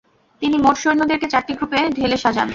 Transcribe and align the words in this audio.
তিনি 0.41 0.55
মোট 0.57 0.75
সৈন্যদেরকে 0.77 1.27
চারটি 1.27 1.53
গ্রুপে 1.53 1.79
ঢেলে 1.97 2.17
সাজান। 2.17 2.47